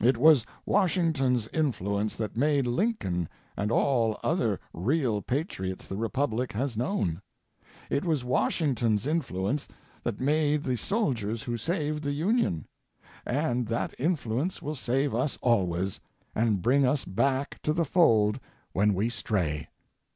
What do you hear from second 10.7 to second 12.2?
soldiers who saved the